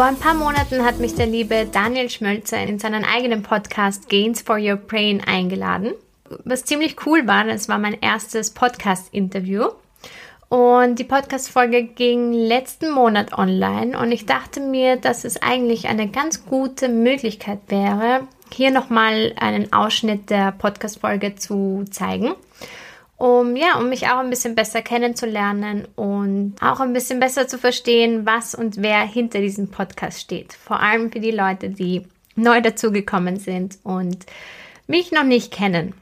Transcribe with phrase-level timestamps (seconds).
[0.00, 4.40] Vor ein paar Monaten hat mich der liebe Daniel Schmölzer in seinen eigenen Podcast Gains
[4.40, 5.92] for Your Brain eingeladen.
[6.46, 9.66] Was ziemlich cool war, das war mein erstes Podcast-Interview.
[10.48, 16.08] Und die Podcast-Folge ging letzten Monat online und ich dachte mir, dass es eigentlich eine
[16.08, 22.32] ganz gute Möglichkeit wäre, hier nochmal einen Ausschnitt der Podcast-Folge zu zeigen
[23.20, 27.58] um ja, um mich auch ein bisschen besser kennenzulernen und auch ein bisschen besser zu
[27.58, 30.54] verstehen, was und wer hinter diesem Podcast steht.
[30.54, 34.24] Vor allem für die Leute, die neu dazugekommen sind und
[34.86, 35.92] mich noch nicht kennen.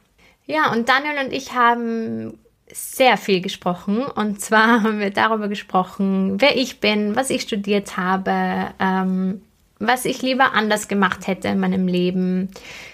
[0.46, 2.38] Ja, und Daniel und ich haben
[2.72, 4.04] sehr viel gesprochen.
[4.04, 9.42] Und zwar haben wir darüber gesprochen, wer ich bin, was ich studiert habe, ähm,
[9.78, 12.50] was ich lieber anders gemacht hätte in meinem Leben.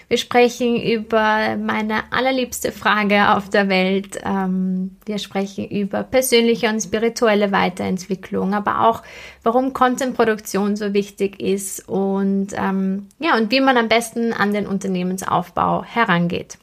[0.07, 4.19] Wir sprechen über meine allerliebste Frage auf der Welt.
[4.23, 9.01] Ähm, wir sprechen über persönliche und spirituelle Weiterentwicklung, aber auch,
[9.41, 14.67] warum Contentproduktion so wichtig ist und ähm, ja, und wie man am besten an den
[14.67, 16.59] Unternehmensaufbau herangeht.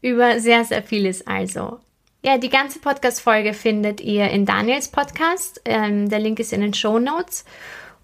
[0.00, 1.78] Über sehr, sehr vieles also.
[2.24, 5.60] Ja, die ganze Podcast-Folge findet ihr in Daniels Podcast.
[5.64, 7.44] Ähm, der Link ist in den Show Notes.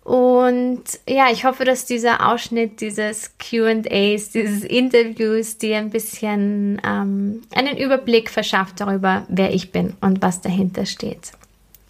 [0.09, 7.43] Und ja, ich hoffe, dass dieser Ausschnitt dieses QAs, dieses Interviews dir ein bisschen ähm,
[7.55, 11.33] einen Überblick verschafft darüber, wer ich bin und was dahinter steht.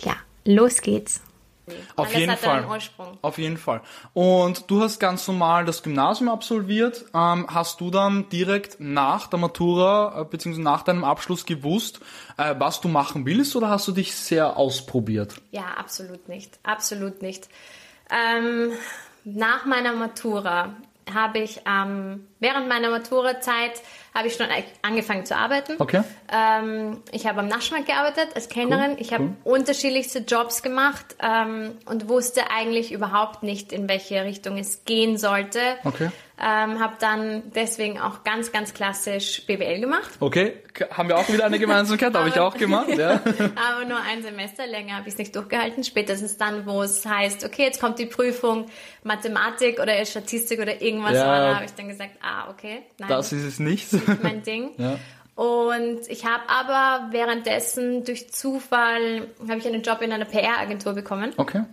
[0.02, 1.20] Ja, los geht's.
[1.94, 2.66] Auf jeden Fall.
[3.22, 3.82] Auf jeden Fall.
[4.14, 7.04] Und du hast ganz normal das Gymnasium absolviert.
[7.14, 10.58] Ähm, hast du dann direkt nach der Matura äh, bzw.
[10.60, 12.00] nach deinem Abschluss gewusst,
[12.36, 15.36] äh, was du machen willst, oder hast du dich sehr ausprobiert?
[15.52, 16.58] Ja, absolut nicht.
[16.64, 17.48] Absolut nicht.
[18.10, 18.72] Ähm,
[19.24, 20.74] nach meiner Matura
[21.12, 23.72] habe ich ähm, während meiner Maturazeit
[24.14, 24.46] habe ich schon
[24.82, 25.76] angefangen zu arbeiten.
[25.78, 26.02] Okay.
[26.32, 28.92] Ähm, ich habe am Naschmarkt gearbeitet als Kellnerin.
[28.92, 29.52] Cool, ich habe cool.
[29.54, 35.60] unterschiedlichste Jobs gemacht ähm, und wusste eigentlich überhaupt nicht, in welche Richtung es gehen sollte.
[35.84, 36.10] Okay.
[36.40, 40.08] Ähm, habe dann deswegen auch ganz, ganz klassisch BWL gemacht.
[40.20, 40.54] Okay,
[40.92, 42.96] haben wir auch wieder eine Gemeinsamkeit, habe ich auch gemacht.
[42.96, 43.14] Ja.
[43.20, 45.82] aber nur ein Semester länger habe ich es nicht durchgehalten.
[45.82, 48.66] Spätestens dann, wo es heißt, okay, jetzt kommt die Prüfung
[49.02, 53.08] Mathematik oder Statistik oder irgendwas, ja, habe ich dann gesagt, ah, okay, nein.
[53.08, 53.92] Das ist es nicht.
[53.92, 54.70] Das ist mein Ding.
[54.76, 54.96] ja.
[55.34, 61.32] Und ich habe aber währenddessen durch Zufall habe ich einen Job in einer PR-Agentur bekommen.
[61.36, 61.64] Okay.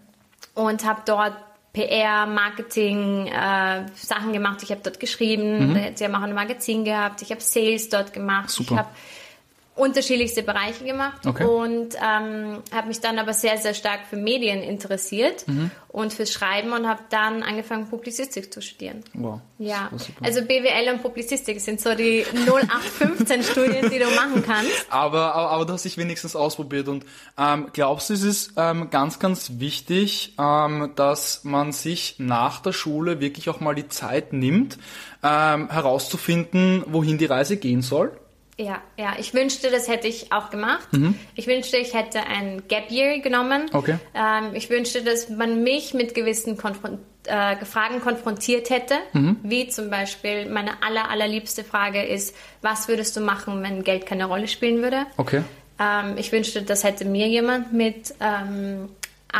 [0.56, 1.36] Und habe dort
[1.76, 4.64] PR, Marketing, äh, Sachen gemacht.
[4.64, 5.74] Ich habe dort geschrieben.
[5.74, 5.80] Mhm.
[5.96, 7.22] Sie haben auch ein Magazin gehabt.
[7.22, 8.50] Ich habe Sales dort gemacht.
[8.50, 8.72] Super.
[8.72, 8.90] Ich habe
[9.76, 11.44] unterschiedlichste Bereiche gemacht okay.
[11.44, 15.70] und ähm, habe mich dann aber sehr, sehr stark für Medien interessiert mhm.
[15.90, 19.04] und fürs Schreiben und habe dann angefangen, Publizistik zu studieren.
[19.14, 19.42] Wow.
[19.58, 19.92] Ja,
[20.22, 24.86] also BWL und Publizistik sind so die 0815 Studien, die du machen kannst.
[24.90, 27.06] Aber, aber, aber du hast dich wenigstens ausprobiert und
[27.38, 32.72] ähm, glaubst du, es ist ähm, ganz, ganz wichtig, ähm, dass man sich nach der
[32.72, 34.78] Schule wirklich auch mal die Zeit nimmt,
[35.22, 38.18] ähm, herauszufinden, wohin die Reise gehen soll?
[38.58, 40.88] Ja, ja, ich wünschte, das hätte ich auch gemacht.
[40.94, 41.20] Mhm.
[41.36, 43.70] Ich wünschte, ich hätte ein Gap Year genommen.
[43.74, 43.98] Okay.
[44.14, 49.38] Ähm, ich wünschte, dass man mich mit gewissen Konfron äh, Fragen konfrontiert hätte, mhm.
[49.44, 54.26] wie zum Beispiel meine aller, allerliebste Frage ist, was würdest du machen, wenn Geld keine
[54.26, 55.06] Rolle spielen würde?
[55.18, 55.42] Okay.
[55.80, 58.90] Ähm, ich wünschte, das hätte mir jemand mit ähm,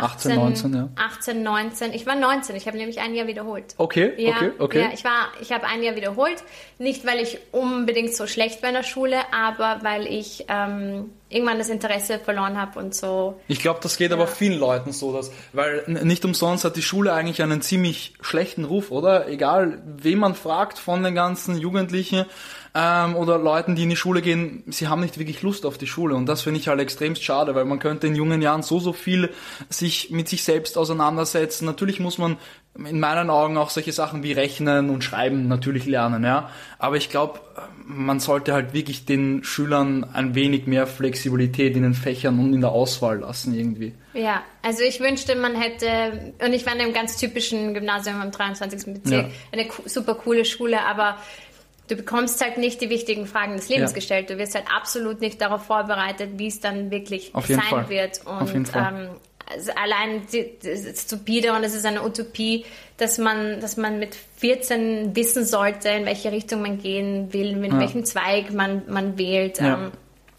[0.02, 0.88] 18, 19, ja.
[0.96, 1.92] 18, 19.
[1.92, 3.74] Ich war 19, ich habe nämlich ein Jahr wiederholt.
[3.78, 4.80] Okay, ja, okay, okay.
[4.80, 6.42] Ja, ich war, ich habe ein Jahr wiederholt.
[6.78, 11.58] Nicht, weil ich unbedingt so schlecht war in der Schule, aber weil ich ähm, irgendwann
[11.58, 13.40] das Interesse verloren habe und so.
[13.48, 14.16] Ich glaube, das geht ja.
[14.16, 18.64] aber vielen Leuten so, dass, weil nicht umsonst hat die Schule eigentlich einen ziemlich schlechten
[18.64, 19.28] Ruf, oder?
[19.28, 22.26] Egal, wen man fragt von den ganzen Jugendlichen,
[22.78, 25.86] ähm, oder Leuten, die in die Schule gehen, sie haben nicht wirklich Lust auf die
[25.86, 26.14] Schule.
[26.14, 28.92] Und das finde ich halt extremst schade, weil man könnte in jungen Jahren so, so
[28.92, 29.30] viel
[29.70, 31.64] sich mit sich selbst auseinandersetzen.
[31.64, 32.36] Natürlich muss man
[32.76, 36.50] in meinen Augen auch solche Sachen wie Rechnen und Schreiben natürlich lernen, ja.
[36.78, 37.40] Aber ich glaube,
[37.86, 42.60] man sollte halt wirklich den Schülern ein wenig mehr Flexibilität in den Fächern und in
[42.60, 43.94] der Auswahl lassen irgendwie.
[44.12, 48.30] Ja, also ich wünschte, man hätte, und ich war in einem ganz typischen Gymnasium am
[48.30, 48.94] 23.
[48.94, 49.30] Bezirk, ja.
[49.52, 51.16] eine super coole Schule, aber
[51.88, 53.94] du bekommst halt nicht die wichtigen Fragen des Lebens ja.
[53.94, 54.30] gestellt.
[54.30, 57.88] Du wirst halt absolut nicht darauf vorbereitet, wie es dann wirklich sein Fall.
[57.88, 58.20] wird.
[58.24, 58.92] Und Auf jeden Fall.
[58.92, 59.10] Ähm,
[59.48, 62.64] also allein das ist stupide und es ist eine Utopie,
[62.96, 67.64] dass man, dass man mit 14 wissen sollte, in welche Richtung man gehen will, in
[67.64, 67.78] ja.
[67.78, 69.60] welchem Zweig man, man wählt.
[69.60, 69.74] Ja.
[69.74, 69.92] Ähm,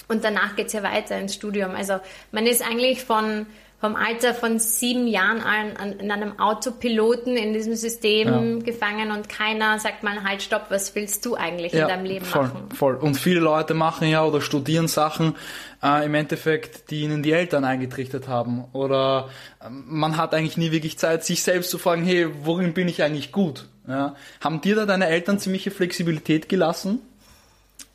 [0.10, 1.72] und danach geht es ja weiter ins Studium.
[1.72, 2.00] Also
[2.32, 3.46] man ist eigentlich von
[3.80, 8.64] vom Alter von sieben Jahren an, an in einem Autopiloten in diesem System ja.
[8.64, 12.26] gefangen und keiner sagt mal halt stopp, was willst du eigentlich ja, in deinem Leben
[12.26, 12.70] voll, machen?
[12.72, 12.96] Voll.
[12.96, 15.36] Und viele Leute machen ja oder studieren Sachen
[15.84, 18.66] äh, im Endeffekt, die ihnen die Eltern eingetrichtert haben.
[18.74, 19.30] Oder
[19.62, 23.04] äh, man hat eigentlich nie wirklich Zeit, sich selbst zu fragen, hey, worin bin ich
[23.04, 23.68] eigentlich gut?
[23.88, 24.16] Ja.
[24.42, 27.00] Haben dir da deine Eltern ziemliche Flexibilität gelassen?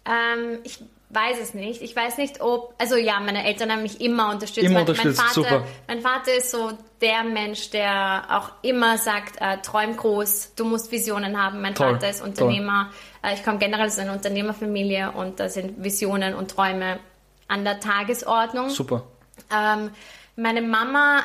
[0.04, 0.80] Ähm, ich
[1.12, 1.82] weiß es nicht.
[1.82, 4.64] Ich weiß nicht, ob, also ja, meine Eltern haben mich immer unterstützt.
[4.64, 5.64] Immer mein, unterstützt, mein Vater, super.
[5.86, 10.90] Mein Vater ist so der Mensch, der auch immer sagt, äh, träum groß, du musst
[10.90, 11.60] Visionen haben.
[11.60, 12.90] Mein toll, Vater ist Unternehmer.
[13.22, 16.98] Äh, ich komme generell aus einer Unternehmerfamilie und da sind Visionen und Träume
[17.46, 18.70] an der Tagesordnung.
[18.70, 19.04] Super.
[19.54, 19.90] Ähm,
[20.36, 21.22] meine Mama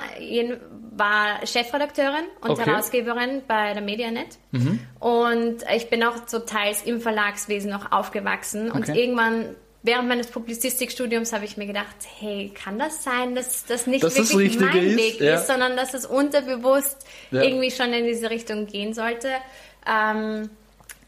[0.95, 2.65] war Chefredakteurin und okay.
[2.65, 4.37] Herausgeberin bei der Medianet.
[4.51, 4.79] Mhm.
[4.99, 8.71] Und ich bin auch so teils im Verlagswesen noch aufgewachsen.
[8.71, 8.77] Okay.
[8.77, 13.87] Und irgendwann während meines Publizistikstudiums habe ich mir gedacht, hey, kann das sein, dass das
[13.87, 15.35] nicht dass wirklich das mein ist, Weg ja.
[15.35, 17.41] ist, sondern dass es unterbewusst ja.
[17.41, 19.29] irgendwie schon in diese Richtung gehen sollte.
[19.87, 20.49] Ähm,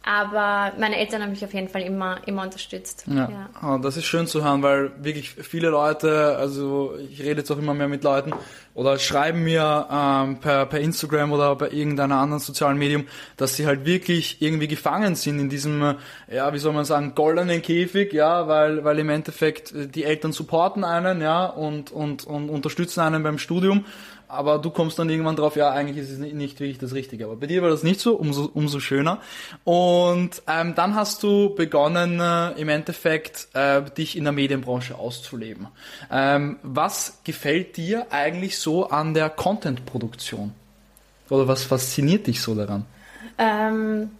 [0.03, 3.03] aber meine Eltern haben mich auf jeden Fall immer, immer unterstützt.
[3.07, 3.29] Ja.
[3.29, 3.49] ja.
[3.61, 7.57] Ah, das ist schön zu hören, weil wirklich viele Leute, also ich rede jetzt auch
[7.57, 8.33] immer mehr mit Leuten
[8.73, 13.05] oder schreiben mir ähm, per, per Instagram oder bei irgendeiner anderen sozialen Medium,
[13.35, 15.95] dass sie halt wirklich irgendwie gefangen sind in diesem,
[16.31, 20.31] ja, wie soll man sagen, goldenen Käfig, ja, weil, weil im Endeffekt äh, die Eltern
[20.31, 23.83] supporten einen, ja, und, und, und unterstützen einen beim Studium
[24.29, 27.25] aber du kommst dann irgendwann drauf, ja, eigentlich ist es nicht wirklich das Richtige.
[27.25, 29.19] Aber bei dir war das nicht so, umso, umso schöner.
[29.63, 35.67] Und ähm, dann hast du begonnen, äh, im Endeffekt äh, dich in der Medienbranche auszuleben.
[36.11, 40.53] Ähm, was gefällt dir eigentlich so an der Content-Produktion?
[41.31, 42.85] Oder was fasziniert dich so daran?
[43.39, 44.11] Ähm,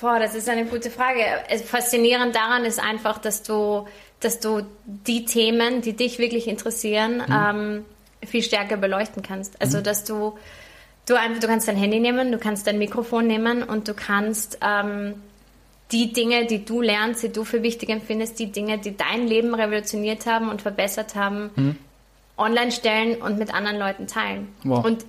[0.00, 1.20] boah, das ist eine gute Frage.
[1.66, 3.86] Faszinierend daran ist einfach, dass du,
[4.20, 7.24] dass du die Themen, die dich wirklich interessieren, mhm.
[7.30, 7.84] ähm,
[8.24, 9.60] viel stärker beleuchten kannst.
[9.60, 9.82] Also, mhm.
[9.84, 10.38] dass du,
[11.06, 14.58] du einfach, du kannst dein Handy nehmen, du kannst dein Mikrofon nehmen und du kannst
[14.62, 15.14] ähm,
[15.92, 19.54] die Dinge, die du lernst, die du für wichtig empfindest, die Dinge, die dein Leben
[19.54, 21.76] revolutioniert haben und verbessert haben, mhm.
[22.36, 24.48] online stellen und mit anderen Leuten teilen.
[24.64, 24.84] Wow.
[24.84, 25.06] Und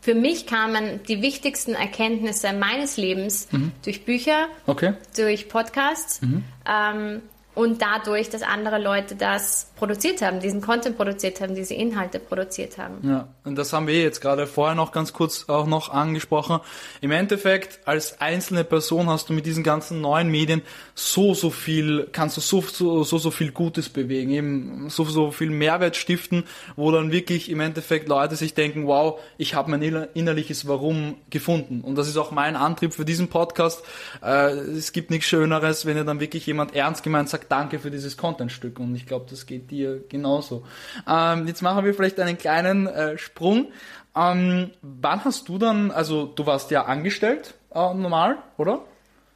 [0.00, 3.72] für mich kamen die wichtigsten Erkenntnisse meines Lebens mhm.
[3.82, 4.94] durch Bücher, okay.
[5.16, 6.22] durch Podcasts.
[6.22, 6.44] Mhm.
[6.66, 7.22] Ähm,
[7.54, 12.78] und dadurch, dass andere Leute das produziert haben, diesen Content produziert haben, diese Inhalte produziert
[12.78, 13.08] haben.
[13.08, 16.60] Ja, und das haben wir jetzt gerade vorher noch ganz kurz auch noch angesprochen.
[17.00, 20.62] Im Endeffekt, als einzelne Person hast du mit diesen ganzen neuen Medien
[20.94, 25.30] so, so viel, kannst du so, so, so, so viel Gutes bewegen, eben so, so
[25.30, 26.44] viel Mehrwert stiften,
[26.76, 31.82] wo dann wirklich im Endeffekt Leute sich denken, wow, ich habe mein innerliches Warum gefunden.
[31.82, 33.84] Und das ist auch mein Antrieb für diesen Podcast.
[34.22, 37.90] Äh, es gibt nichts Schöneres, wenn ihr dann wirklich jemand ernst gemeint sagt, danke für
[37.90, 38.78] dieses Contentstück.
[38.78, 40.64] Und ich glaube, das geht dir genauso.
[41.08, 43.68] Ähm, jetzt machen wir vielleicht einen kleinen äh, Sprung.
[44.16, 48.80] Ähm, wann hast du dann, also du warst ja angestellt, äh, normal, oder?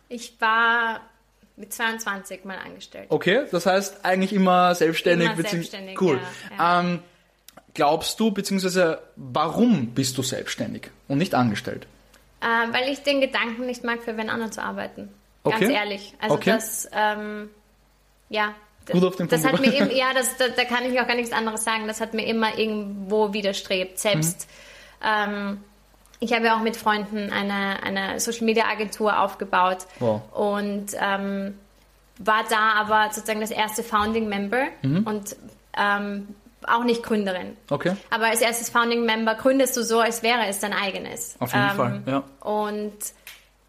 [0.09, 1.01] Ich war
[1.57, 3.07] mit 22 mal angestellt.
[3.09, 5.31] Okay, das heißt eigentlich immer selbstständig.
[5.33, 6.21] Immer selbstständig cool.
[6.51, 6.81] Ja, ja.
[6.81, 7.03] Ähm,
[7.75, 11.87] glaubst du, beziehungsweise warum bist du selbstständig und nicht angestellt?
[12.41, 15.09] Äh, weil ich den Gedanken nicht mag, für wen anderen zu arbeiten.
[15.45, 15.73] Ganz okay.
[15.73, 16.15] ehrlich.
[16.21, 16.50] Also okay.
[16.50, 17.50] das, ähm,
[18.28, 18.54] ja,
[18.92, 19.58] Gut auf den das Punkt.
[19.58, 21.87] hat mir eben, ja, das, da, da, kann ich auch gar nichts anderes sagen.
[21.87, 23.99] Das hat mir immer irgendwo widerstrebt.
[23.99, 24.49] Selbst,
[25.00, 25.06] mhm.
[25.06, 25.64] ähm,
[26.20, 30.23] ich habe ja auch mit Freunden eine, eine Social Media Agentur aufgebaut wow.
[30.32, 31.58] und ähm,
[32.18, 35.06] war da aber sozusagen das erste Founding Member mhm.
[35.06, 35.37] und
[35.76, 36.35] ähm,
[36.66, 37.56] auch nicht Gründerin.
[37.70, 37.94] Okay.
[38.11, 41.37] Aber als erstes Founding Member gründest du so, als wäre es dein eigenes.
[41.38, 42.25] Auf jeden ähm, Fall, ja.
[42.40, 42.97] Und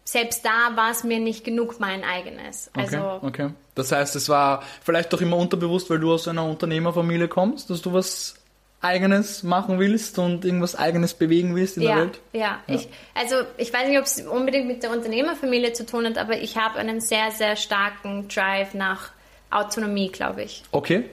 [0.04, 2.70] selbst da war es mir nicht genug mein eigenes.
[2.74, 3.50] Also okay, okay.
[3.74, 7.80] Das heißt, es war vielleicht doch immer unterbewusst, weil du aus einer Unternehmerfamilie kommst, dass
[7.82, 8.34] du was
[8.82, 12.20] Eigenes machen willst und irgendwas Eigenes bewegen willst in ja, der Welt?
[12.32, 12.74] Ja, ja.
[12.74, 16.38] Ich, also ich weiß nicht, ob es unbedingt mit der Unternehmerfamilie zu tun hat, aber
[16.38, 19.10] ich habe einen sehr, sehr starken Drive nach
[19.50, 20.62] Autonomie, glaube ich.
[20.72, 21.04] Okay.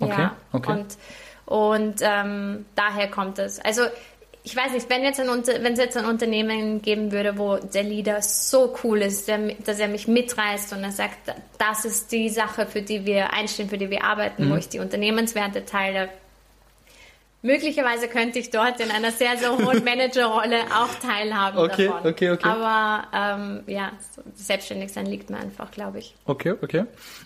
[0.00, 0.20] Okay.
[0.20, 0.72] Ja, okay.
[0.72, 0.96] Und,
[1.46, 3.60] und ähm, daher kommt es.
[3.60, 3.82] Also
[4.44, 7.84] ich weiß nicht, wenn jetzt ein, wenn es jetzt ein Unternehmen geben würde, wo der
[7.84, 12.28] Leader so cool ist, der, dass er mich mitreißt und er sagt, das ist die
[12.28, 14.52] Sache, für die wir einstehen, für die wir arbeiten, mhm.
[14.52, 16.08] wo ich die Unternehmenswerte teile,
[17.42, 22.10] möglicherweise könnte ich dort in einer sehr, sehr hohen Managerrolle auch teilhaben Okay, davon.
[22.10, 22.48] okay, okay.
[22.48, 23.92] Aber ähm, ja,
[24.34, 26.14] selbstständig sein liegt mir einfach, glaube ich.
[26.24, 26.84] Okay, okay.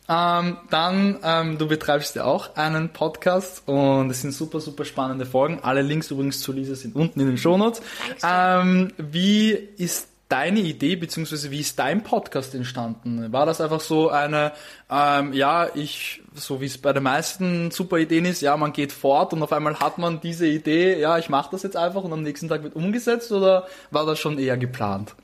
[0.09, 5.27] Ähm, dann, ähm, du betreibst ja auch einen Podcast und es sind super, super spannende
[5.27, 5.61] Folgen.
[5.63, 7.83] Alle Links übrigens zu Lisa sind unten in den Shownotes.
[8.25, 13.33] Ähm, wie ist deine Idee, beziehungsweise wie ist dein Podcast entstanden?
[13.33, 14.52] War das einfach so eine,
[14.90, 18.92] ähm, ja, ich, so wie es bei den meisten super Ideen ist, ja, man geht
[18.92, 22.12] fort und auf einmal hat man diese Idee, ja, ich mache das jetzt einfach und
[22.12, 25.14] am nächsten Tag wird umgesetzt oder war das schon eher geplant?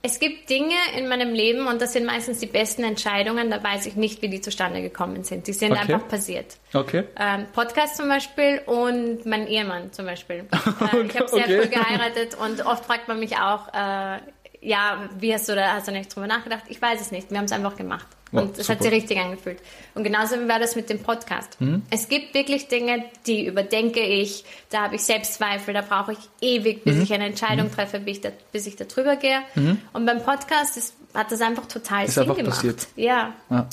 [0.00, 3.86] Es gibt Dinge in meinem Leben und das sind meistens die besten Entscheidungen, da weiß
[3.86, 5.48] ich nicht, wie die zustande gekommen sind.
[5.48, 5.80] Die sind Okay.
[5.80, 6.56] einfach passiert.
[6.72, 7.02] Okay.
[7.18, 10.44] Ähm, Podcast zum Beispiel und mein Ehemann zum Beispiel.
[10.92, 11.60] Äh, ich habe sehr Okay.
[11.62, 14.18] früh geheiratet und oft fragt man mich auch, äh,
[14.60, 16.62] ja, wie hast du da, hast du nicht drüber nachgedacht?
[16.68, 18.06] Ich weiß es nicht, wir haben es einfach gemacht.
[18.30, 19.58] Und es hat sich richtig angefühlt.
[19.94, 21.58] Und genauso war das mit dem Podcast.
[21.62, 21.80] Mhm.
[21.90, 26.84] Es gibt wirklich Dinge, die überdenke ich, da habe ich Selbstzweifel, da brauche ich ewig,
[26.84, 27.02] bis Mhm.
[27.02, 29.40] ich eine Entscheidung treffe, bis ich da, bis ich da drüber gehe.
[29.94, 32.54] Und beim Podcast ist, hat das einfach total Ist Sinn einfach gemacht.
[32.56, 32.86] passiert.
[32.96, 33.32] Ja.
[33.48, 33.66] Ja.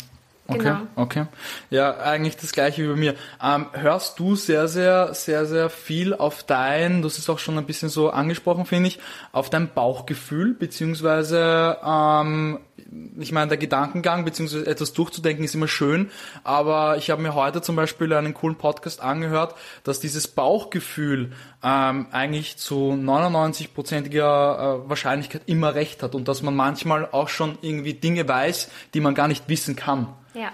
[0.47, 0.81] Okay, Genau.
[0.95, 1.25] okay.
[1.71, 3.15] Ja, eigentlich das gleiche wie bei mir.
[3.41, 7.65] Ähm, hörst du sehr, sehr, sehr, sehr viel auf dein, hast es auch schon ein
[7.65, 8.99] bisschen so angesprochen, finde ich,
[9.31, 12.59] auf dein Bauchgefühl, beziehungsweise, ähm,
[13.17, 16.11] ich meine, der Gedankengang, beziehungsweise etwas durchzudenken ist immer schön,
[16.43, 21.31] aber ich habe mir heute zum Beispiel einen coolen Podcast angehört, dass dieses Bauchgefühl
[21.65, 27.57] ähm, eigentlich zu 99-prozentiger äh, Wahrscheinlichkeit immer recht hat und dass man manchmal auch schon
[27.62, 30.07] irgendwie Dinge weiß, die man gar nicht wissen kann.
[30.36, 30.51] Ja,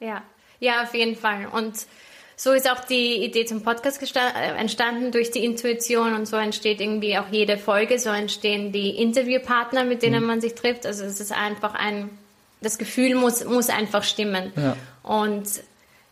[0.00, 0.22] ja.
[0.60, 1.48] Ja, auf jeden Fall.
[1.52, 1.74] Und
[2.36, 6.80] so ist auch die Idee zum Podcast äh, entstanden durch die Intuition und so entsteht
[6.80, 10.86] irgendwie auch jede Folge, so entstehen die Interviewpartner, mit denen man sich trifft.
[10.86, 12.08] Also es ist einfach ein,
[12.62, 14.50] das Gefühl muss, muss einfach stimmen.
[14.56, 14.76] Ja.
[15.02, 15.46] Und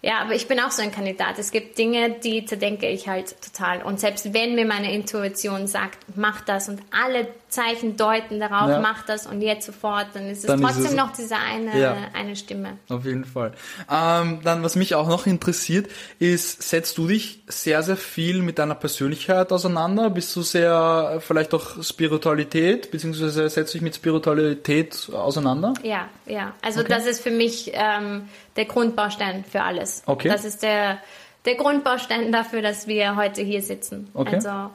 [0.02, 1.38] ja, aber ich bin auch so ein Kandidat.
[1.38, 3.82] Es gibt Dinge, die zerdenke ich halt total.
[3.82, 8.80] Und selbst wenn mir meine Intuition sagt, mach das und alle Zeichen deuten darauf, Ja.
[8.80, 11.78] mach das und jetzt sofort, dann ist es Dann ist trotzdem es- noch diese eine,
[11.78, 11.96] Ja.
[12.14, 12.78] eine Stimme.
[12.88, 13.52] Auf jeden Fall.
[13.90, 18.58] Ähm, dann, was mich auch noch interessiert, ist, setzt du dich sehr, sehr viel mit
[18.58, 20.10] deiner Persönlichkeit auseinander?
[20.10, 25.74] Bist du sehr, vielleicht auch Spiritualität, beziehungsweise setzt du dich mit Spiritualität auseinander?
[25.82, 26.52] Ja, ja.
[26.62, 26.88] Also Okay.
[26.94, 30.02] das ist für mich ähm, der Grundbaustein für alles.
[30.06, 30.28] Okay.
[30.28, 30.98] Das ist der,
[31.44, 34.08] der Grundbaustein dafür, dass wir heute hier sitzen.
[34.14, 34.36] Okay.
[34.36, 34.70] Also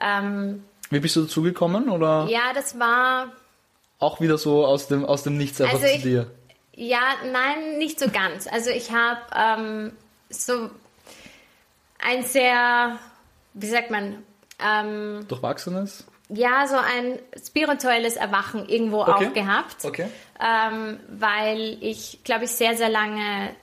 [0.00, 1.88] ähm, Wie bist du dazu gekommen?
[1.88, 3.32] Oder ja, das war
[3.98, 6.30] auch wieder so aus dem, aus dem Nichts einfach Also zu ich- dir?
[6.74, 7.00] ja,
[7.32, 8.46] nein, nicht so ganz.
[8.46, 9.92] Also ich habe ähm,
[10.28, 10.70] so
[11.98, 12.98] ein sehr,
[13.54, 14.22] wie sagt man,
[14.58, 16.06] ähm, Durchwachsenes?
[16.28, 19.28] ja, so ein spirituelles Erwachen irgendwo Okay.
[19.28, 19.84] auch gehabt.
[19.84, 20.08] Okay.
[20.40, 23.54] ähm, weil ich, glaube ich, sehr, sehr lange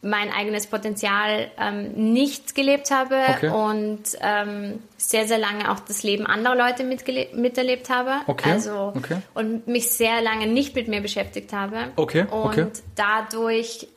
[0.00, 3.48] mein eigenes Potenzial ähm, nicht gelebt habe Okay.
[3.48, 8.12] und ähm, sehr, sehr lange auch das Leben anderer Leute miterlebt habe.
[8.28, 9.16] Okay, Also, okay.
[9.34, 11.76] Und mich sehr lange nicht mit mir beschäftigt habe.
[11.96, 13.88] Okay, Und dadurch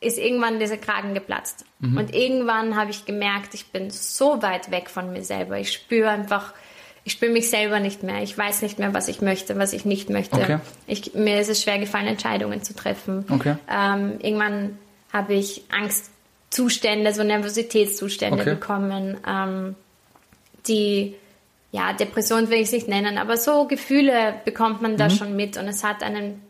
[0.00, 1.64] ist irgendwann dieser Kragen geplatzt.
[1.80, 1.98] Mhm.
[1.98, 5.58] Und irgendwann habe ich gemerkt, ich bin so weit weg von mir selber.
[5.58, 6.54] Ich spüre einfach,
[7.04, 8.22] ich spüre mich selber nicht mehr.
[8.22, 10.36] Ich weiß nicht mehr, was ich möchte, was ich nicht möchte.
[10.36, 10.58] Okay.
[10.86, 13.26] Ich, mir ist es schwer gefallen, Entscheidungen zu treffen.
[13.30, 13.56] Okay.
[13.70, 14.78] Ähm, irgendwann
[15.12, 18.50] habe ich Angstzustände, so Nervositätszustände Okay.
[18.54, 19.74] bekommen, ähm,
[20.66, 21.14] die,
[21.70, 24.96] ja, Depression will ich es nicht nennen, aber so Gefühle bekommt man Mhm.
[24.96, 26.40] da schon mit und es hat einen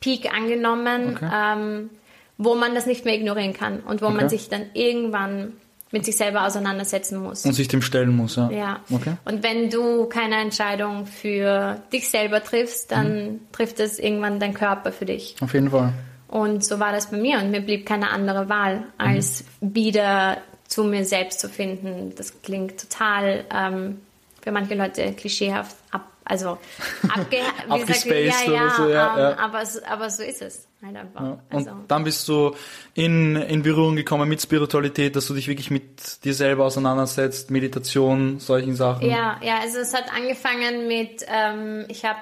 [0.00, 1.30] Peak angenommen, Okay.
[1.32, 1.90] ähm,
[2.38, 4.16] wo man das nicht mehr ignorieren kann und wo Okay.
[4.16, 5.52] man sich dann irgendwann
[5.92, 7.44] mit sich selber auseinandersetzen muss.
[7.44, 8.48] Und sich dem stellen muss, ja.
[8.50, 8.80] Ja.
[8.90, 9.14] Okay.
[9.24, 13.40] Und wenn du keine Entscheidung für dich selber triffst, dann Mhm.
[13.52, 15.34] trifft es irgendwann dein Körper für dich.
[15.40, 15.92] Auf jeden Fall.
[16.30, 20.84] Und so war das bei mir und mir blieb keine andere Wahl, als wieder zu
[20.84, 22.12] mir selbst zu finden.
[22.16, 24.00] Das klingt total ähm,
[24.40, 26.58] für manche Leute klischeehaft ab, also
[27.12, 27.38] abge?
[27.68, 29.38] Abgespaced ja, ja, oder so, ja, ähm, ja.
[29.38, 31.20] Aber, so- aber so ist es halt einfach.
[31.20, 31.30] Ja.
[31.30, 32.54] Und Also, dann bist du
[32.94, 38.38] in, in Berührung gekommen mit Spiritualität, dass du dich wirklich mit dir selber auseinandersetzt, Meditation,
[38.38, 39.10] solchen Sachen.
[39.10, 42.20] ja, ja, also es hat angefangen mit, ähm, ich habe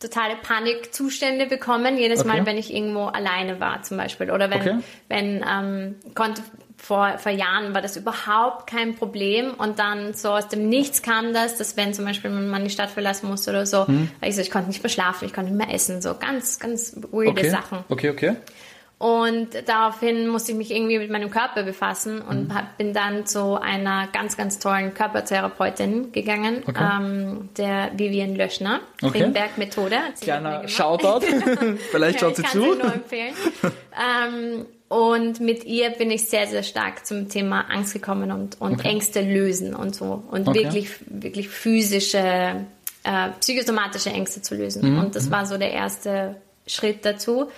[0.00, 2.28] totale Panikzustände bekommen, jedes Okay.
[2.28, 4.30] Mal, wenn ich irgendwo alleine war zum Beispiel.
[4.30, 4.78] Oder wenn, Okay.
[5.08, 6.42] wenn ähm, konnte
[6.76, 11.32] vor, vor Jahren war das überhaupt kein Problem und dann so aus dem Nichts kam
[11.32, 14.10] das, dass wenn zum Beispiel man die Stadt verlassen musste oder so, Mhm.
[14.20, 17.30] also ich konnte nicht mehr schlafen, ich konnte nicht mehr essen, so ganz, ganz weirde
[17.30, 17.48] Okay.
[17.48, 17.78] Sachen.
[17.88, 18.36] Okay, okay.
[19.04, 22.54] Und daraufhin musste ich mich irgendwie mit meinem Körper befassen und Mhm.
[22.54, 26.82] hab, bin dann zu einer ganz, ganz tollen Körpertherapeutin gegangen, Okay.
[26.98, 29.18] ähm, der Vivian Löschner, Okay.
[29.18, 29.24] Sie
[29.58, 29.68] mir
[30.40, 30.66] Kleiner.
[30.68, 31.20] Shoutout.
[31.90, 32.60] Vielleicht Ja, schaut sie ich zu.
[32.60, 33.34] kann sie nur empfehlen.
[33.92, 38.74] ähm, Und mit ihr bin ich sehr, sehr stark zum Thema Angst gekommen und, und
[38.74, 38.88] Okay.
[38.88, 40.22] Ängste lösen und so.
[40.30, 42.64] Und wirklich, wirklich physische,
[43.02, 44.92] äh, psychosomatische Ängste zu lösen.
[44.92, 47.50] Mhm, Und das war so der erste Schritt dazu.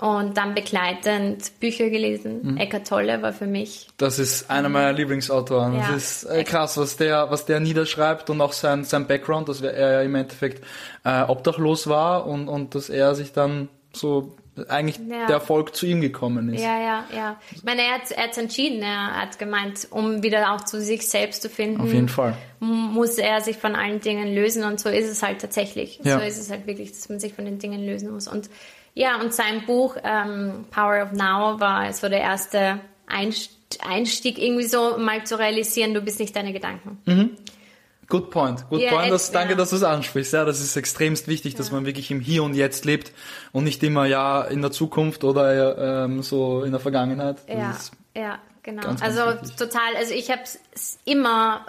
[0.00, 2.52] Und dann begleitend Bücher gelesen.
[2.52, 2.56] Mhm.
[2.56, 5.74] Eckart Tolle war für mich Das ist einer meiner Lieblingsautoren.
[5.74, 5.90] Ja.
[5.92, 9.60] Das ist äh, krass, was der, was der niederschreibt und auch sein, sein Background, dass
[9.60, 10.64] er ja im Endeffekt
[11.04, 14.36] äh, obdachlos war und, und dass er sich dann so
[14.68, 15.26] eigentlich Ja.
[15.26, 16.62] der Erfolg zu ihm gekommen ist.
[16.62, 17.36] Ja, ja, ja.
[17.54, 18.82] Ich meine, er hat er hat's entschieden.
[18.82, 22.34] Er hat gemeint, um wieder auch zu sich selbst zu finden, Auf jeden Fall.
[22.60, 26.00] muss er sich von allen Dingen lösen und so ist es halt tatsächlich.
[26.02, 26.18] Ja.
[26.18, 28.26] So ist es halt wirklich, dass man sich von den Dingen lösen muss.
[28.28, 28.50] Und
[28.98, 33.50] ja, und sein Buch ähm, Power of Now war so der erste Einst-
[33.86, 37.36] Einstieg, irgendwie so mal zu realisieren, du bist nicht deine Gedanken.
[38.08, 38.66] Good point.
[38.70, 39.12] Good Ja, point.
[39.12, 39.56] Das, danke, ja.
[39.58, 40.32] dass du es ansprichst.
[40.32, 43.12] Ja, das ist extremst wichtig, dass man wirklich im Hier und Jetzt lebt
[43.52, 47.36] und nicht immer ja in der Zukunft oder ähm, so in der Vergangenheit.
[47.46, 48.82] Das Ja, ja, genau.
[48.82, 49.56] ganz, ganz also wichtig.
[49.56, 50.40] total, also ich habe
[50.74, 51.66] es immer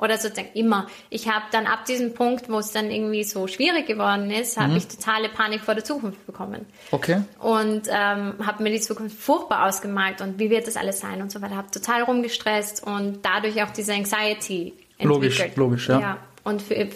[0.00, 0.86] oder sozusagen immer.
[1.10, 4.62] Ich habe dann ab diesem Punkt, wo es dann irgendwie so schwierig geworden ist, Mhm.
[4.62, 7.22] habe ich totale Panik vor der Zukunft bekommen Okay.
[7.38, 11.30] und ähm, habe mir die Zukunft furchtbar ausgemalt und wie wird das alles sein und
[11.30, 11.56] so weiter.
[11.56, 15.56] Habe total rumgestresst und dadurch auch diese Anxiety entwickelt.
[15.56, 16.00] Logisch, logisch, ja.
[16.00, 16.16] ja.
[16.44, 16.88] Und für,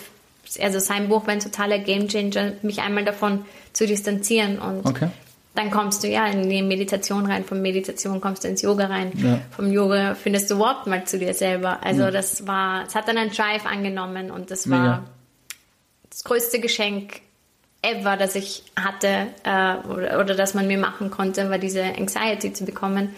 [0.60, 5.08] also sein Buch war ein totaler Gamechanger, mich einmal davon zu distanzieren und Okay.
[5.54, 9.12] Dann kommst du ja in die Meditation rein, von Meditation kommst du ins Yoga rein,
[9.16, 9.40] Ja.
[9.54, 11.78] vom Yoga findest du überhaupt mal zu dir selber.
[11.84, 15.04] Also das war, es hat dann einen Drive angenommen und das war Mega.
[16.10, 17.20] das größte Geschenk
[17.82, 22.52] ever, das ich hatte äh, oder, oder das man mir machen konnte, war diese Anxiety
[22.52, 23.14] zu bekommen,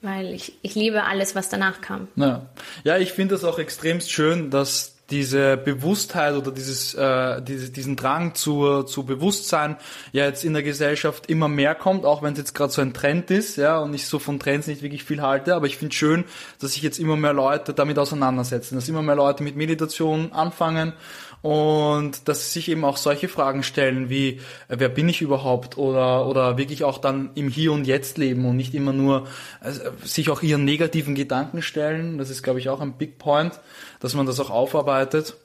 [0.00, 2.06] weil ich, ich liebe alles, was danach kam.
[2.16, 2.46] Ja,
[2.84, 7.96] ja ich finde das auch extremst schön, dass diese Bewusstheit oder dieses, äh, diese, diesen
[7.96, 9.76] Drang zu, zu Bewusstsein
[10.12, 12.94] ja jetzt in der Gesellschaft immer mehr kommt, auch wenn es jetzt gerade so ein
[12.94, 15.94] Trend ist, ja, und ich so von Trends nicht wirklich viel halte, aber ich finde
[15.94, 16.24] schön,
[16.58, 20.94] dass sich jetzt immer mehr Leute damit auseinandersetzen, dass immer mehr Leute mit Meditation anfangen
[21.42, 25.76] und dass sie sich eben auch solche Fragen stellen wie, äh, wer bin ich überhaupt
[25.76, 29.26] oder, oder wirklich auch dann im Hier und Jetzt leben und nicht immer nur
[29.60, 29.72] äh,
[30.06, 32.18] sich auch ihren negativen Gedanken stellen.
[32.18, 33.60] Das ist, glaube ich, auch ein Big Point,
[34.00, 35.36] dass man das auch aufarbeitet.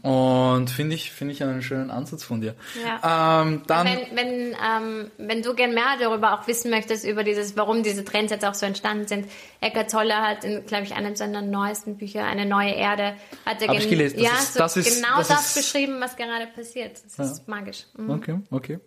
[0.00, 2.54] Und finde ich, finde ich einen schönen Ansatz von dir.
[2.82, 3.42] Ja.
[3.42, 7.56] Ähm, dann, Wenn, wenn, ähm, wenn du gern mehr darüber auch wissen möchtest, über dieses,
[7.58, 9.28] warum diese Trends jetzt auch so entstanden sind,
[9.60, 13.68] Eckart Tolle hat in, glaube ich, einem seiner neuesten Bücher, Eine neue Erde, hat er
[13.68, 14.16] gen- gelesen.
[14.18, 16.98] Das ja, ist- so das ist- genau das das, ist- beschrieben, was gerade passiert.
[17.16, 17.84] Das ist magisch.
[17.96, 18.10] Mhm.
[18.10, 18.78] Okay, okay.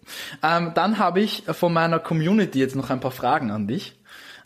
[0.41, 3.99] Ähm, dann habe ich von meiner Community jetzt noch ein paar Fragen an dich.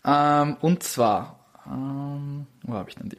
[0.06, 1.39] Ähm, und zwar,
[1.70, 3.18] ähm, wo habe ich denn die?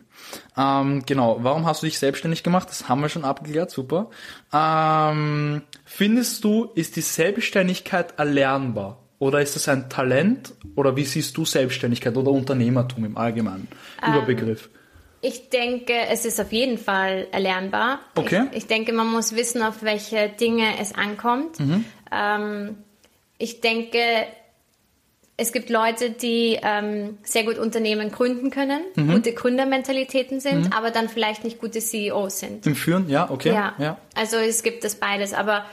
[0.56, 2.68] Ähm, genau, warum hast du dich selbstständig gemacht?
[2.68, 4.10] Das haben wir schon abgeklärt, super.
[4.52, 8.98] Ähm, findest du, ist die Selbstständigkeit erlernbar?
[9.18, 10.54] Oder ist das ein Talent?
[10.76, 13.68] Oder wie siehst du Selbstständigkeit oder Unternehmertum im Allgemeinen?
[14.02, 14.70] Ähm, Überbegriff.
[15.20, 18.00] Ich denke, es ist auf jeden Fall erlernbar.
[18.14, 18.46] Okay.
[18.52, 21.60] Ich, ich denke, man muss wissen, auf welche Dinge es ankommt.
[21.60, 21.84] Mhm.
[22.10, 22.78] Ähm,
[23.36, 23.98] ich denke,
[25.40, 29.12] es gibt Leute, die ähm, sehr gut Unternehmen gründen können, Mhm.
[29.12, 32.66] gute Gründermentalitäten sind, aber dann vielleicht nicht gute CEOs sind.
[32.66, 33.52] Im Führen, ja, okay.
[33.54, 33.74] Ja.
[33.78, 33.96] ja.
[34.14, 35.64] Also es gibt das beides, aber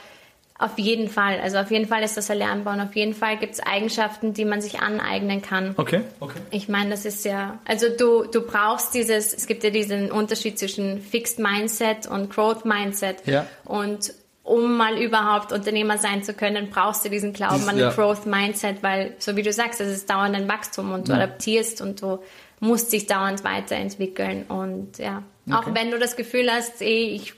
[0.58, 3.54] auf jeden Fall, also auf jeden Fall ist das erlernbar und auf jeden Fall gibt
[3.54, 5.74] es Eigenschaften, die man sich aneignen kann.
[5.76, 6.40] Okay, okay.
[6.50, 10.58] Ich meine, das ist ja, also du, du brauchst dieses, es gibt ja diesen Unterschied
[10.58, 13.18] zwischen Fixed Mindset und Growth Mindset.
[13.26, 13.46] Ja.
[13.64, 14.12] Und
[14.48, 17.88] um mal überhaupt Unternehmer sein zu können, brauchst du diesen Glauben Dies- an ja.
[17.90, 21.12] ein Growth Mindset, weil, so wie du sagst, es ist dauernd ein Wachstum und du
[21.12, 21.18] Ja.
[21.18, 22.18] adaptierst und du
[22.60, 25.22] musst dich dauernd weiterentwickeln und ja.
[25.50, 25.70] Auch Okay.
[25.74, 27.34] wenn du das Gefühl hast, eh, ich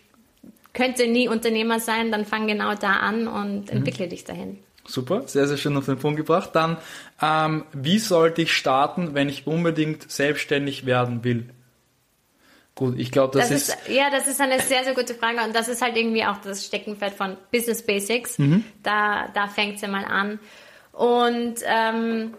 [0.72, 3.78] könnte nie Unternehmer sein, dann fang genau da an und Mhm.
[3.78, 4.58] entwickle dich dahin.
[4.86, 6.50] Super, sehr, sehr schön auf den Punkt gebracht.
[6.54, 6.78] Dann,
[7.20, 11.50] ähm, wie sollte ich starten, wenn ich unbedingt selbstständig werden will?
[12.80, 15.42] Gut, ich glaube, das, Das ist, ist, ja, das ist eine sehr, sehr gute Frage
[15.44, 18.38] und das ist halt irgendwie auch das Steckenpferd von Business Basics.
[18.38, 18.64] Mhm.
[18.82, 20.38] Da, da fängt sie mal an.
[20.92, 22.32] Und ähm,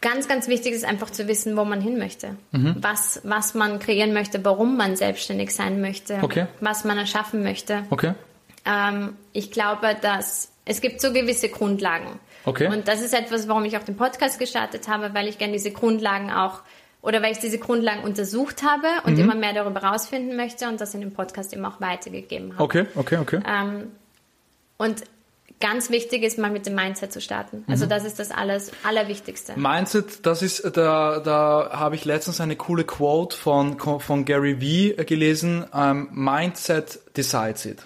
[0.00, 2.36] ganz, ganz wichtig ist einfach zu wissen, wo man hin möchte.
[2.52, 2.76] Mhm.
[2.80, 6.46] Was, was man kreieren möchte, warum man selbstständig sein möchte, Okay.
[6.60, 7.84] was man erschaffen möchte.
[7.90, 8.14] okay,
[8.64, 12.18] Ähm, ich glaube, dass es gibt so gewisse Grundlagen.
[12.46, 12.68] Okay.
[12.68, 15.72] Und das ist etwas, warum ich auch den Podcast gestartet habe, weil ich gerne diese
[15.72, 16.60] Grundlagen auch
[17.08, 19.20] oder weil ich diese Grundlagen untersucht habe und Mhm.
[19.20, 22.62] immer mehr darüber rausfinden möchte und das in dem Podcast eben auch weitergegeben habe.
[22.62, 23.40] okay, okay, okay.
[23.48, 23.88] Ähm,
[24.76, 25.02] und
[25.58, 27.64] ganz wichtig ist mal mit dem Mindset zu starten.
[27.66, 27.88] Also Mhm.
[27.88, 29.54] das ist das alles Allerwichtigste.
[29.58, 34.92] Mindset, das ist, da, da habe ich letztens eine coole Quote von, von Gary Vee
[35.04, 35.64] gelesen.
[35.74, 37.78] Ähm, Mindset decides it.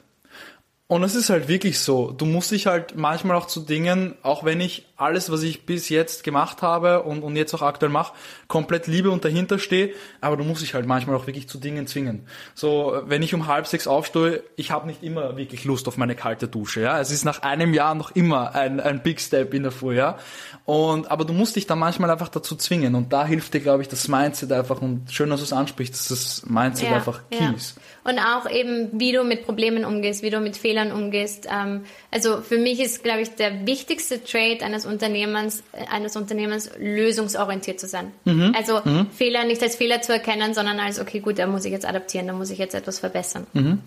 [0.89, 2.11] Und es ist halt wirklich so.
[2.11, 5.89] Du musst dich halt manchmal auch zu Dingen, auch wenn ich alles, was ich bis
[5.89, 8.13] jetzt gemacht habe und, und jetzt auch aktuell mache,
[8.47, 11.87] komplett liebe und dahinter stehe, aber du musst dich halt manchmal auch wirklich zu Dingen
[11.87, 12.27] zwingen.
[12.55, 16.15] So, wenn ich um halb sechs aufstehe, ich habe nicht immer wirklich Lust auf meine
[16.15, 17.01] kalte Dusche, ja.
[17.01, 20.19] Es ist nach einem Jahr noch immer ein, ein Big Step in der Früh, ja.
[20.65, 23.83] Und, aber du musst dich dann manchmal einfach dazu zwingen und da hilft dir, glaube
[23.83, 27.23] ich, das Mindset einfach und schön, dass du es ansprichst, dass das Mindset Ja, einfach
[27.31, 27.53] key ja.
[27.53, 27.79] ist.
[28.05, 31.47] Und auch eben, wie du mit Problemen umgehst, wie du mit Fehlern umgehst.
[31.51, 37.81] Ähm, also für mich ist, glaube ich, der wichtigste Trait eines Unternehmens, eines Unternehmens lösungsorientiert
[37.81, 38.13] zu sein.
[38.25, 38.55] Mhm.
[38.57, 38.81] Also
[39.17, 42.27] Fehler nicht als Fehler zu erkennen, sondern als, okay, gut, da muss ich jetzt adaptieren,
[42.27, 43.47] da muss ich jetzt etwas verbessern.
[43.53, 43.79] Mhm.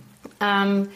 [0.42, 0.90] Ähm,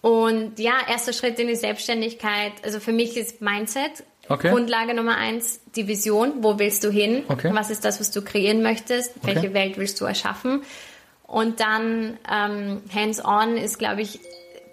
[0.00, 2.52] und ja, erster Schritt in die Selbstständigkeit.
[2.62, 4.50] Also für mich ist Mindset Okay.
[4.50, 6.42] Grundlage Nummer eins, die Vision.
[6.42, 7.24] Wo willst du hin?
[7.28, 7.50] Okay.
[7.52, 9.12] Was ist das, was du kreieren möchtest?
[9.22, 10.62] Welche Welt willst du erschaffen?
[11.26, 14.20] Und dann ähm, hands-on ist, glaube ich,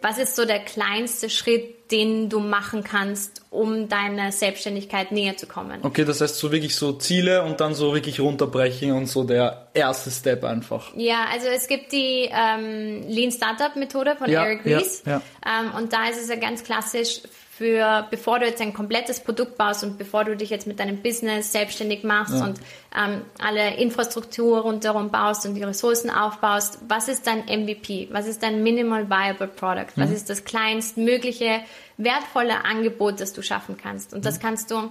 [0.01, 5.45] was ist so der kleinste Schritt, den du machen kannst, um deiner Selbstständigkeit näher zu
[5.45, 5.79] kommen?
[5.83, 9.67] Okay, das heißt so wirklich so Ziele und dann so wirklich runterbrechen und so der
[9.73, 10.91] erste Step einfach.
[10.95, 15.03] Ja, also es gibt die ähm, Lean Startup Methode von Ja, Eric ja, Ries.
[15.05, 15.21] ja.
[15.45, 17.21] Ähm, und da ist es ja ganz klassisch
[17.61, 20.97] für, bevor du jetzt ein komplettes Produkt baust und bevor du dich jetzt mit deinem
[21.03, 22.45] Business selbstständig machst Ja.
[22.45, 22.59] und
[22.97, 28.07] ähm, alle Infrastruktur rundherum baust und die Ressourcen aufbaust, was ist dein MVP?
[28.11, 29.95] Was ist dein Minimal Viable Product?
[29.95, 30.01] Mhm.
[30.01, 31.59] Was ist das kleinstmögliche
[31.97, 34.11] wertvolle Angebot, das du schaffen kannst?
[34.15, 34.41] Und das Mhm.
[34.41, 34.89] kannst du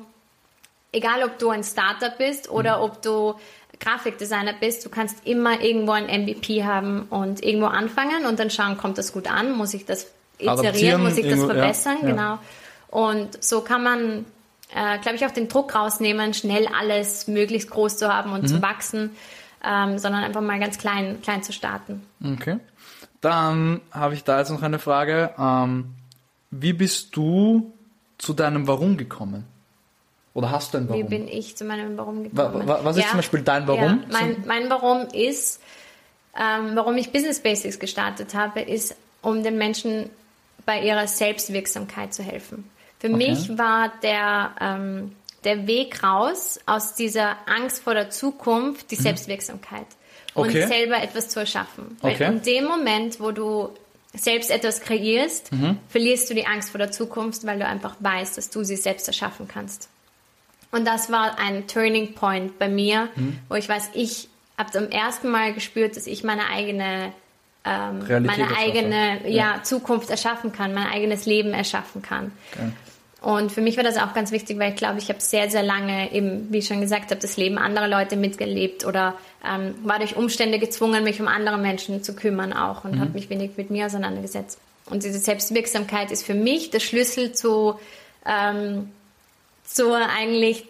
[0.92, 3.34] egal ob du ein Startup bist oder ob du
[3.80, 8.76] Grafikdesigner bist, du kannst immer irgendwo ein MVP haben und irgendwo anfangen und dann schauen,
[8.76, 10.06] kommt das gut an, muss ich das
[10.38, 12.38] iterieren, muss ich das ja, verbessern, ja.
[12.90, 14.24] Und so kann man,
[14.74, 18.46] äh, glaube ich, auch den Druck rausnehmen, schnell alles möglichst groß zu haben und Mhm.
[18.48, 19.10] zu wachsen,
[19.64, 22.02] ähm, sondern einfach mal ganz klein, klein zu starten.
[22.24, 22.58] Okay.
[23.20, 25.30] Dann habe ich da jetzt noch eine Frage.
[25.38, 25.94] Ähm,
[26.50, 27.72] wie bist du
[28.18, 29.44] zu deinem Warum gekommen?
[30.34, 31.08] Oder hast du ein Wie Warum?
[31.08, 32.68] bin ich zu meinem Warum Wa- gekommen?
[32.68, 33.82] wa- was ist zum Beispiel dein Warum?
[33.82, 35.60] Ja, mein, mein Warum ist,
[36.38, 40.08] ähm, warum ich Business Basics gestartet habe, ist, um den Menschen
[40.66, 42.70] bei ihrer Selbstwirksamkeit zu helfen.
[43.00, 43.16] Für Okay.
[43.16, 45.12] mich war der, ähm,
[45.44, 49.80] der Weg raus aus dieser Angst vor der Zukunft die Selbstwirksamkeit.
[49.80, 49.86] Mhm.
[50.34, 50.62] Okay.
[50.62, 51.96] Und selber etwas zu erschaffen.
[52.02, 52.26] Weil Okay.
[52.28, 53.70] in dem Moment, wo du
[54.14, 55.78] selbst etwas kreierst, Mhm.
[55.88, 59.08] verlierst du die Angst vor der Zukunft, weil du einfach weißt, dass du sie selbst
[59.08, 59.88] erschaffen kannst.
[60.72, 63.38] Und das war ein Turning Point bei mir, Mhm.
[63.48, 67.12] wo ich weiß, ich habe zum ersten Mal gespürt, dass ich meine eigene,
[67.64, 69.62] ähm, meine eigene ja.
[69.62, 72.30] Zukunft erschaffen kann, mein eigenes Leben erschaffen kann.
[72.52, 72.70] Okay.
[73.20, 75.62] Und für mich war das auch ganz wichtig, weil ich glaube, ich habe sehr, sehr
[75.62, 79.14] lange eben, wie ich schon gesagt habe, das Leben anderer Leute mitgelebt oder
[79.46, 83.28] ähm, war durch Umstände gezwungen, mich um andere Menschen zu kümmern auch und habe mich
[83.28, 84.58] wenig mit mir auseinandergesetzt.
[84.86, 87.78] Und diese Selbstwirksamkeit ist für mich der Schlüssel zu,
[88.26, 88.90] ähm,
[89.64, 90.64] zu eigentlich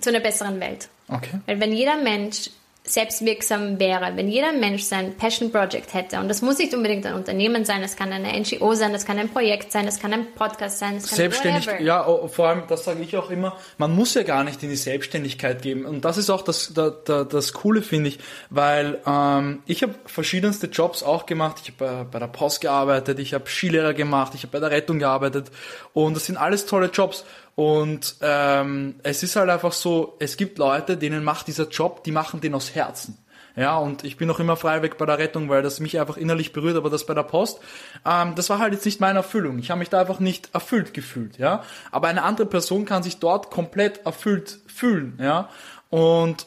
[0.00, 0.88] zu einer besseren Welt.
[1.08, 1.40] Okay.
[1.46, 2.50] Weil wenn jeder Mensch
[2.86, 7.14] selbstwirksam wäre, wenn jeder Mensch sein Passion Project hätte, und das muss nicht unbedingt ein
[7.14, 10.32] Unternehmen sein, das kann eine NGO sein, das kann ein Projekt sein, das kann ein
[10.34, 11.82] Podcast sein, das kann Selbstständig, whatever.
[11.82, 14.70] ja, oh, vor allem, das sage ich auch immer, man muss ja gar nicht in
[14.70, 15.84] die Selbstständigkeit geben.
[15.84, 18.18] Und das ist auch das, da, da, das Coole, finde ich,
[18.50, 21.56] weil ähm, ich habe verschiedenste Jobs auch gemacht.
[21.62, 24.70] Ich habe bei, bei der Post gearbeitet, ich habe Skilehrer gemacht, ich habe bei der
[24.70, 25.50] Rettung gearbeitet
[25.92, 27.24] und das sind alles tolle Jobs.
[27.56, 32.12] Und ähm, es ist halt einfach so, es gibt Leute, denen macht dieser Job, die
[32.12, 33.18] machen den aus Herzen.
[33.56, 36.52] Ja, und ich bin noch immer freiweg bei der Rettung, weil das mich einfach innerlich
[36.52, 37.58] berührt, aber das bei der Post,
[38.04, 39.58] ähm, das war halt jetzt nicht meine Erfüllung.
[39.58, 41.64] Ich habe mich da einfach nicht erfüllt gefühlt, ja.
[41.90, 45.48] Aber eine andere Person kann sich dort komplett erfüllt fühlen, ja.
[45.88, 46.46] Und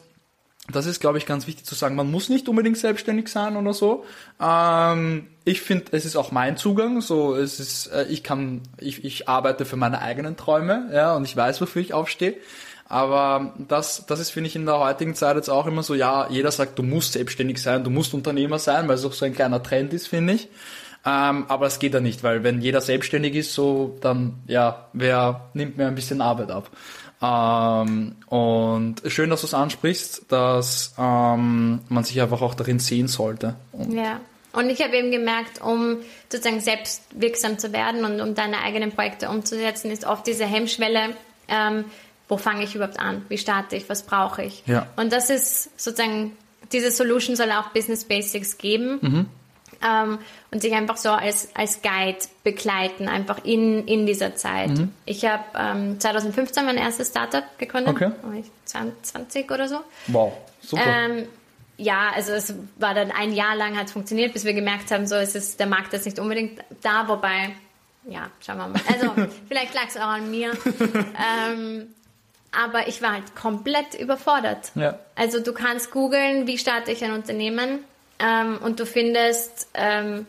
[0.74, 1.96] das ist, glaube ich, ganz wichtig zu sagen.
[1.96, 4.04] Man muss nicht unbedingt selbstständig sein oder so.
[4.40, 7.00] Ähm, ich finde, es ist auch mein Zugang.
[7.00, 11.24] So, es ist, äh, ich kann, ich, ich arbeite für meine eigenen Träume, ja, und
[11.24, 12.34] ich weiß, wofür ich aufstehe.
[12.90, 16.26] Aber das, das ist, finde ich, in der heutigen Zeit jetzt auch immer so, ja,
[16.28, 19.34] jeder sagt, du musst selbstständig sein, du musst Unternehmer sein, weil es auch so ein
[19.34, 20.48] kleiner Trend ist, finde ich.
[21.04, 25.48] Ähm, aber es geht ja nicht, weil wenn jeder selbstständig ist, so, dann, ja, wer
[25.54, 26.70] nimmt mir ein bisschen Arbeit ab.
[27.22, 33.08] Ähm, und schön, dass du es ansprichst, dass ähm, man sich einfach auch darin sehen
[33.08, 33.56] sollte.
[33.72, 34.20] Und Ja.
[34.52, 39.28] Und ich habe eben gemerkt, um sozusagen selbstwirksam zu werden und um deine eigenen Projekte
[39.28, 41.14] umzusetzen, ist oft diese Hemmschwelle,
[41.46, 41.84] ähm,
[42.28, 43.24] wo fange ich überhaupt an?
[43.28, 43.88] Wie starte ich?
[43.88, 44.64] Was brauche ich?
[44.66, 44.88] Ja.
[44.96, 46.36] Und das ist sozusagen,
[46.72, 48.98] diese Solution soll auch Business Basics geben.
[49.00, 49.26] Mhm.
[49.82, 50.18] Ähm,
[50.50, 54.70] und sich einfach so als, als Guide begleiten, einfach in, in dieser Zeit.
[54.70, 54.92] Mhm.
[55.06, 58.10] Ich habe ähm, 2015 mein erstes Startup gegründet, Okay.
[58.20, 59.80] da war ich 20 oder so.
[60.08, 60.82] wow, super.
[60.86, 61.26] Ähm,
[61.78, 65.14] ja, also es war dann ein Jahr lang hat funktioniert, bis wir gemerkt haben, so
[65.14, 67.54] es ist der Markt ist nicht unbedingt da, wobei
[68.06, 68.80] ja, schauen wir mal.
[68.86, 69.14] Also
[69.48, 70.52] vielleicht lag es auch an mir.
[71.48, 71.86] ähm,
[72.52, 74.72] aber ich war halt komplett überfordert.
[74.74, 74.98] Ja.
[75.14, 77.84] Also du kannst googeln, wie starte ich ein Unternehmen
[78.24, 80.26] ähm, und du findest, ähm,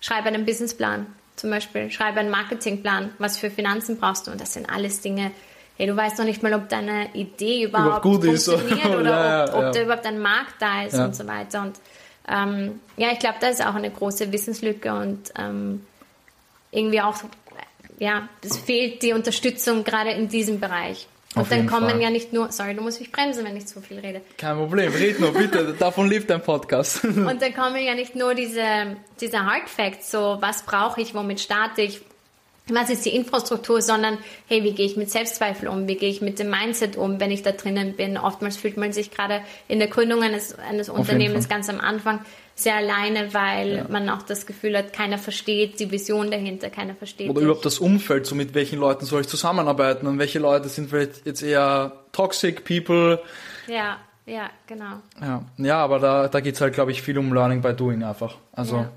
[0.00, 4.52] schreibe einen Businessplan zum Beispiel, schreibe einen Marketingplan, was für Finanzen brauchst du und das
[4.54, 5.30] sind alles Dinge,
[5.76, 8.98] hey, du weißt noch nicht mal, ob deine Idee überhaupt, Überhaupt gut ist, funktioniert oder?
[9.00, 9.70] oder Ja, ob, ob ja.
[9.70, 11.04] da überhaupt ein Markt da ist Ja.
[11.04, 11.76] und so weiter und
[12.30, 15.86] ähm, ja, ich glaube, da ist auch eine große Wissenslücke und ähm,
[16.72, 17.14] irgendwie auch,
[17.98, 21.06] ja, es fehlt die Unterstützung gerade in diesem Bereich.
[21.34, 22.00] Und Auf dann kommen Fall.
[22.00, 24.22] ja nicht nur, sorry, du musst mich bremsen, wenn ich zu viel rede.
[24.38, 25.74] Kein Problem, red nur, bitte.
[25.78, 27.04] Davon lebt dein Podcast.
[27.04, 31.40] Und dann kommen ja nicht nur diese, diese Hard Facts, so was brauche ich, womit
[31.40, 32.00] starte ich,
[32.70, 36.22] was ist die Infrastruktur, sondern hey, wie gehe ich mit Selbstzweifel um, wie gehe ich
[36.22, 38.16] mit dem Mindset um, wenn ich da drinnen bin.
[38.16, 42.20] Oftmals fühlt man sich gerade in der Gründung eines, eines Unternehmens ganz am Anfang
[42.60, 43.86] sehr alleine, weil Ja.
[43.88, 47.44] man auch das Gefühl hat, keiner versteht die Vision dahinter, keiner versteht Oder dich.
[47.44, 51.24] überhaupt das Umfeld, so mit welchen Leuten soll ich zusammenarbeiten und welche Leute sind vielleicht
[51.26, 53.20] jetzt eher toxic people.
[53.66, 54.96] Ja, ja, genau.
[55.20, 58.36] Ja, ja aber da, da geht's halt, glaube ich, viel um Learning by Doing einfach.
[58.52, 58.90] Also Ja.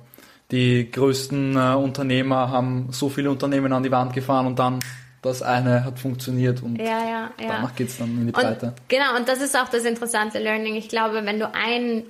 [0.51, 4.79] die größten äh, Unternehmer haben so viele Unternehmen an die Wand gefahren und dann
[5.21, 7.47] das eine hat funktioniert und Ja, ja, ja.
[7.47, 8.73] danach geht's dann in die Und, Breite.
[8.87, 10.75] genau, und das ist auch das interessante Learning.
[10.75, 12.03] Ich glaube, wenn du ein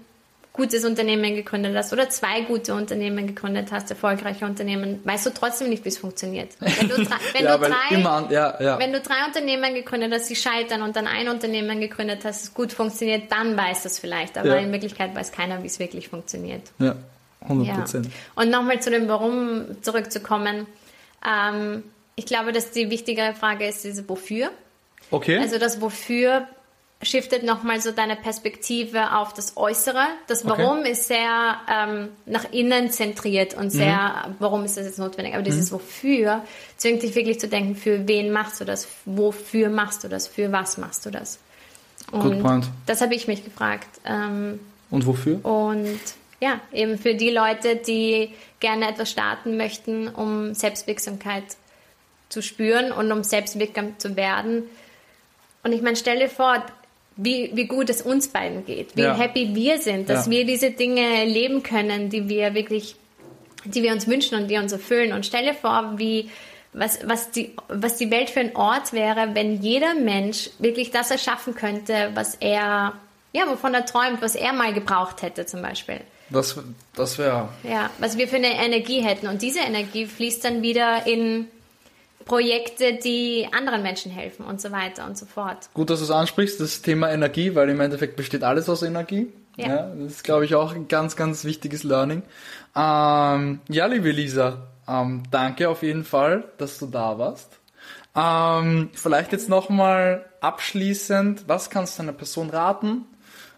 [0.54, 5.70] gutes Unternehmen gegründet hast oder zwei gute Unternehmen gegründet hast, erfolgreiche Unternehmen, weißt du trotzdem
[5.70, 6.50] nicht, wie es funktioniert.
[6.60, 8.78] Wenn du, drei, wenn ja, du weil drei, immer, an- ja, ja.
[8.80, 12.54] wenn du drei Unternehmen gegründet hast, die scheitern und dann ein Unternehmen gegründet hast, das
[12.54, 14.38] gut funktioniert, dann weiß das vielleicht.
[14.38, 16.64] Aber in Wirklichkeit weiß keiner, wie es wirklich funktioniert.
[16.80, 16.96] ja,
[17.44, 17.74] 100 Ja.
[17.76, 18.10] Prozent.
[18.36, 20.68] Und nochmal zu dem Warum zurückzukommen.
[21.26, 21.84] Ähm,
[22.16, 24.52] ich glaube, dass die wichtigere Frage ist diese Wofür.
[25.12, 25.38] Okay.
[25.40, 26.48] Also das Wofür
[27.04, 30.06] shiftet nochmal so deine Perspektive auf das Äußere.
[30.28, 30.54] Das Okay.
[30.58, 34.36] Warum ist sehr ähm, nach innen zentriert und sehr, Mhm.
[34.40, 35.34] warum ist das jetzt notwendig?
[35.34, 36.44] Aber dieses Wofür
[36.78, 38.88] zwingt dich wirklich zu denken, für wen machst du das?
[39.06, 40.28] Wofür machst du das?
[40.28, 41.40] Für was machst du das?
[42.12, 42.66] Und point.
[42.86, 43.88] das habe ich mich gefragt.
[44.06, 44.60] Ähm,
[44.90, 45.44] und wofür?
[45.46, 46.00] und
[46.42, 51.44] ja, eben für die Leute, die gerne etwas starten möchten, um Selbstwirksamkeit
[52.30, 54.64] zu spüren und um selbstwirksam zu werden.
[55.64, 56.64] Und ich meine, stell dir vor,
[57.17, 59.15] wie, wie gut es uns beiden geht, wie Ja.
[59.17, 60.32] happy wir sind, dass Ja.
[60.32, 62.95] wir diese Dinge leben können, die wir wirklich,
[63.65, 65.13] die wir uns wünschen und die uns erfüllen.
[65.13, 66.30] Und stell dir vor, wie,
[66.74, 71.12] was, was, die, was die Welt für ein Ort wäre, wenn jeder Mensch wirklich das
[71.12, 72.93] erschaffen könnte, was er,
[73.34, 76.00] ja, wovon er träumt, was er mal gebraucht hätte zum Beispiel.
[76.30, 76.58] Das,
[76.95, 79.28] das wäre Ja, was wir für eine Energie hätten.
[79.28, 81.47] Und diese Energie fließt dann wieder in
[82.26, 85.70] Projekte, die anderen Menschen helfen und so weiter und so fort.
[85.74, 89.28] gut, dass du es ansprichst, das Thema Energie, weil im Endeffekt besteht alles aus Energie.
[89.58, 89.94] Ja.
[89.94, 92.24] das ist, glaube ich, auch ein ganz, ganz wichtiges Learning.
[92.76, 97.60] Ähm, ja, liebe Lisa, ähm, danke auf jeden Fall, dass du da warst.
[98.16, 103.06] Ähm, vielleicht jetzt nochmal abschließend, was kannst du einer Person raten,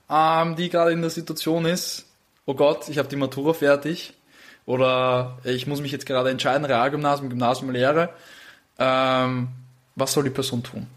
[0.09, 2.05] ähm, die gerade in der Situation ist,
[2.45, 4.13] oh Gott, ich habe die Matura fertig
[4.65, 8.09] oder ich muss mich jetzt gerade entscheiden, Realgymnasium, Gymnasiumlehre.
[8.79, 9.47] Ähm,
[9.95, 10.87] was soll die Person tun?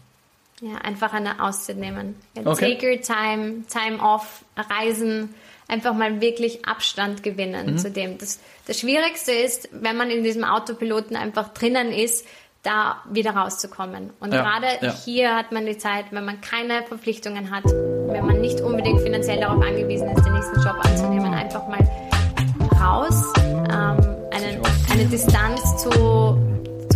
[0.61, 2.15] Ja, einfach eine Auszeit nehmen.
[2.35, 2.75] Ja, Okay.
[2.75, 5.35] Take your time, time off, reisen,
[5.67, 7.77] einfach mal wirklich Abstand gewinnen Mhm.
[7.77, 8.17] zu dem.
[8.17, 12.25] Das, das Schwierigste ist, wenn man in diesem Autopiloten einfach drinnen ist,
[12.63, 14.09] da wieder rauszukommen.
[14.19, 14.91] Und Ja, gerade ja.
[15.05, 19.39] hier hat man die Zeit, wenn man keine Verpflichtungen hat, wenn man nicht unbedingt finanziell
[19.39, 21.79] darauf angewiesen ist, den nächsten Job anzunehmen, einfach mal
[22.81, 23.97] raus, ähm,
[24.31, 24.61] eine,
[24.91, 25.91] eine Distanz zu,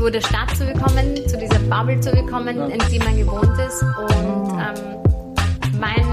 [0.01, 2.65] zu der Stadt zu bekommen, zu dieser Bubble zu bekommen, Ja.
[2.65, 3.83] in die man gewohnt ist.
[3.83, 6.03] Und ähm, mein,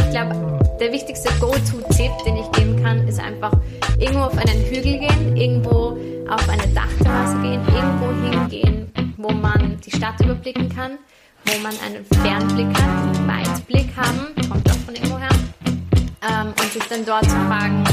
[0.00, 3.52] ich glaube, der wichtigste Go-To-Tipp, den ich geben kann, ist einfach
[4.00, 5.96] irgendwo auf einen Hügel gehen, irgendwo
[6.28, 10.98] auf eine Dachterrasse gehen, irgendwo hingehen, wo man die Stadt überblicken kann,
[11.44, 15.28] wo man einen Fernblick hat, einen Weitblick haben, kommt auch von irgendwoher,
[16.28, 17.84] ähm, und sich dann dort zu fragen,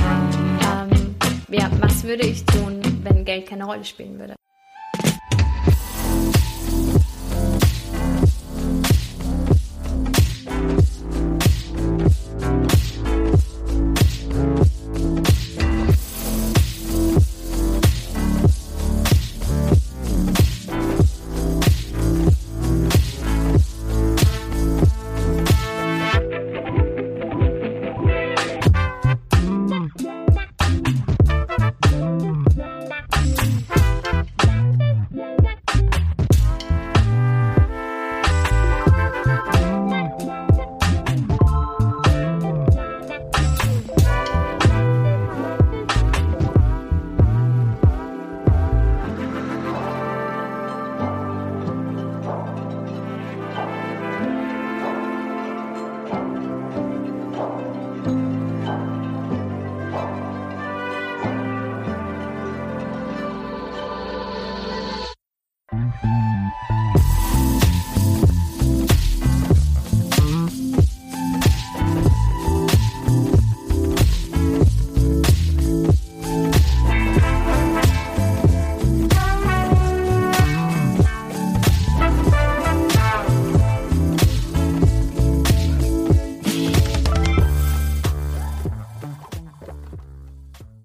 [0.62, 1.16] ähm,
[1.50, 4.34] ja, was würde ich tun, wenn Geld keine Rolle spielen würde.